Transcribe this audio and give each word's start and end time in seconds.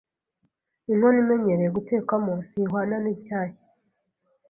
inkono 0.91 1.17
imenyereye 1.23 1.69
gutekwamo, 1.77 2.33
ntihwana 2.49 2.95
n’inshyashya 3.03 3.65